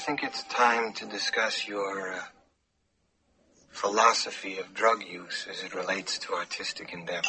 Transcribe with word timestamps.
think 0.00 0.22
it's 0.22 0.42
time 0.44 0.94
to 0.94 1.04
discuss 1.04 1.68
your 1.68 2.14
uh, 2.14 2.20
philosophy 3.68 4.56
of 4.58 4.72
drug 4.72 5.04
use 5.04 5.46
as 5.50 5.62
it 5.62 5.74
relates 5.74 6.18
to 6.18 6.32
artistic 6.32 6.94
endeavor. 6.94 7.28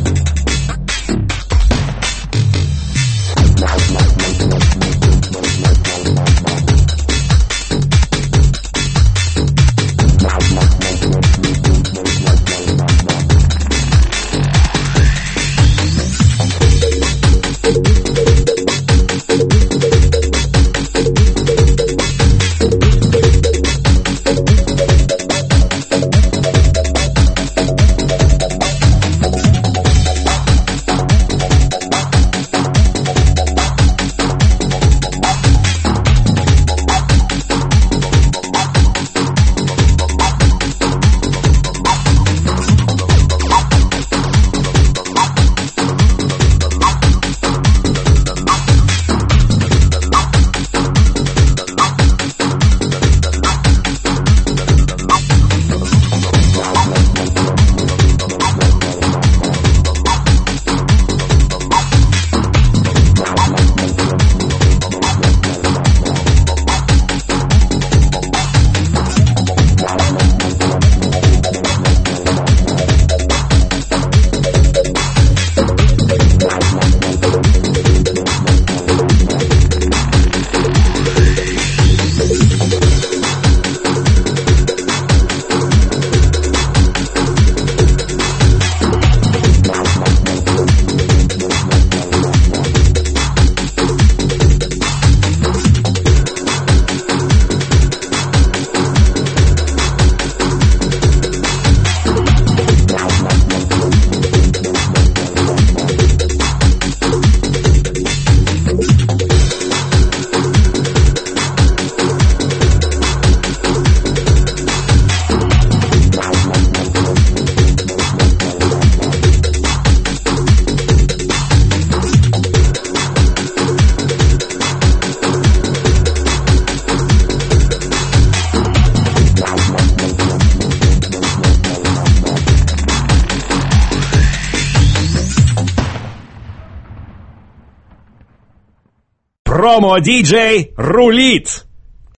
Промо-диджей 139.71 140.73
рулит! 140.75 141.65